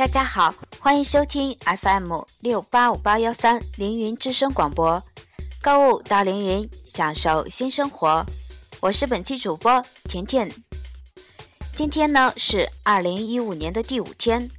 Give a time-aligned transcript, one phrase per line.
[0.00, 5.02] 大家好，欢迎收听 FM 六八五八幺三凌云之声广播，
[5.60, 8.24] 购物到凌云，享受新生活。
[8.80, 10.50] 我是本期主播甜甜。
[11.76, 14.50] 今天呢是二零一五年的第五天，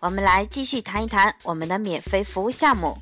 [0.00, 2.98] 我们来继续谈一谈我们的免费服务项目，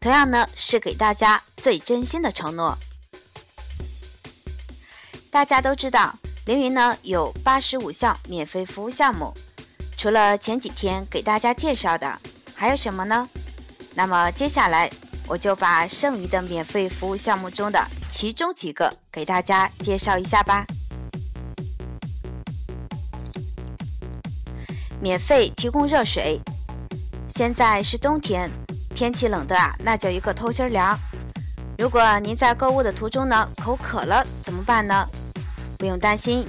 [0.00, 2.76] 同样呢是给大家最真心的承诺。
[5.30, 6.12] 大家都知道，
[6.46, 9.32] 凌云呢有八十五项免费服务项目。
[10.00, 12.10] 除了前几天给大家介绍的，
[12.56, 13.28] 还有什么呢？
[13.94, 14.90] 那么接下来
[15.28, 20.64] 我就把剩余的免费服务项目中的其中几个给大家介绍一下吧。
[25.02, 26.40] 免费提供热水。
[27.36, 28.50] 现在是冬天，
[28.94, 30.98] 天气冷的啊，那叫一个透心凉。
[31.76, 35.06] 如果您在购物的途中呢，口渴了怎么办呢？
[35.76, 36.46] 不用担心，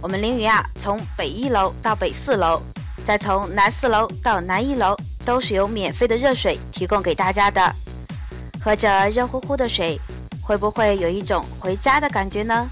[0.00, 2.62] 我们凌云啊，从北一楼到北四楼。
[3.06, 7.72] 再从南四楼到南一楼，都是有免费的热水提供给大家的。
[8.60, 9.96] 喝着热乎乎的水，
[10.42, 12.68] 会不会有一种回家的感觉呢？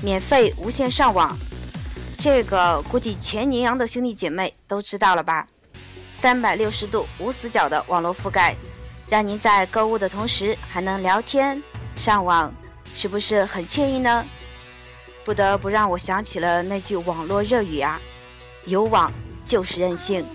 [0.00, 1.36] 免费无线上网，
[2.20, 5.48] 这个估计全宁阳的兄弟姐妹都知道了吧？
[6.20, 8.54] 三百六十度无死角的网络覆盖，
[9.08, 11.60] 让您在购物的同时还能聊天
[11.96, 12.54] 上网，
[12.94, 14.24] 是不是很惬意呢？
[15.24, 18.00] 不得不让我想起了那句网络热语啊，
[18.64, 19.12] 有网
[19.44, 20.26] 就是任性。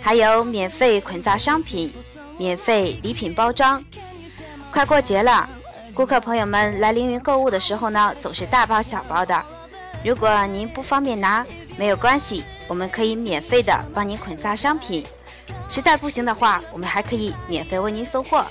[0.00, 1.92] 还有免费捆扎商品，
[2.38, 3.84] 免费礼品包装。
[4.72, 5.48] 快过节了，
[5.92, 9.44] 顾客朋友们来凌云购物的时候呢，总是大包小包的。
[10.04, 11.44] 如果您不方便拿，
[11.76, 15.04] 没有关系，我们可以免费的帮您捆扎商品。
[15.68, 18.46] 实在不行的话，我们还可以免费为您送货。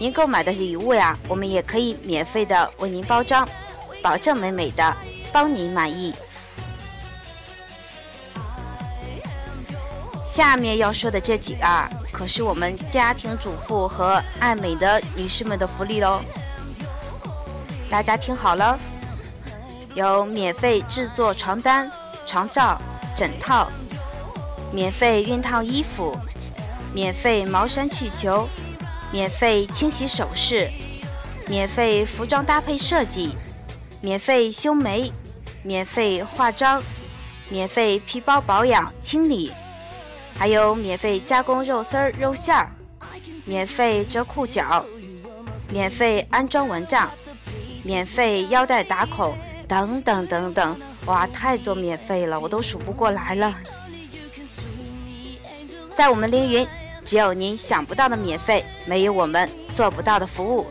[0.00, 3.46] 您购买的礼物呀，我们也可以免费的为您包装，
[4.02, 4.96] 保证美美的，
[5.30, 6.14] 帮您满意。
[10.34, 16.22] 下面要说的这几个啊，可是我们家庭主妇和爱美的女士们的福利喽，
[17.90, 18.78] 大家听好了，
[19.94, 21.90] 有免费制作床单、
[22.26, 22.80] 床罩、
[23.14, 23.68] 枕套，
[24.72, 26.16] 免费熨烫衣服，
[26.94, 28.48] 免费毛衫去球。
[29.12, 30.70] 免费清洗首饰，
[31.48, 33.34] 免费服装搭配设计，
[34.00, 35.12] 免费修眉，
[35.64, 36.80] 免费化妆，
[37.48, 39.52] 免费皮包保养清理，
[40.38, 42.70] 还有免费加工肉丝儿肉馅儿，
[43.46, 44.86] 免费折裤脚，
[45.72, 47.10] 免费安装蚊帐，
[47.84, 53.52] 免费腰带打孔等等等等，哇，太多免费了，我都数不过来了。
[55.96, 56.64] 在我们凌云。
[57.10, 60.64] 只有您想不到的免费，没有我们做不到的服务。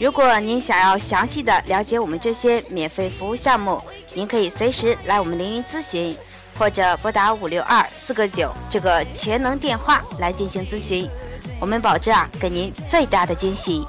[0.00, 3.80] 如果您想要详细的了解我们这些免费服务项目，
[4.12, 6.12] 您可以随时来我们凌云咨询，
[6.58, 11.08] 或者拨打五六二四个九这个全能电话来进行咨询。
[11.60, 13.86] 我们保证啊，给您最大的惊喜。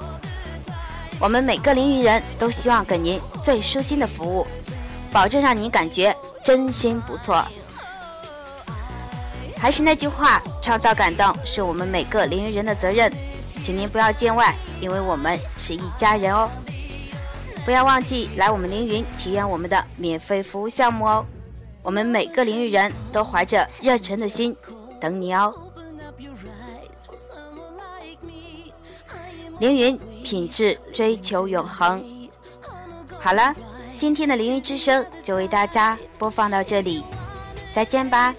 [1.18, 4.46] 我们每个凌云人都希望给您最舒心的服务，
[5.12, 6.16] 保证让您感觉。
[6.44, 7.46] 真心不错，
[9.56, 13.12] 还是那句话，创造感动是我们每个凌云人的责任，
[13.64, 16.50] 请您不要见外，因为我们是一家人哦。
[17.64, 21.24] 不要忘记来我们凌云体验我们的免费服务项目哦，
[21.80, 24.56] 我们每个凌云人都怀着热忱的心
[25.00, 25.54] 等你哦。
[29.60, 32.04] 凌云品质追求永恒，
[33.20, 33.54] 好了。
[34.02, 37.04] 今天的凌云之声就为大家播放到这里，
[37.72, 38.34] 再见吧。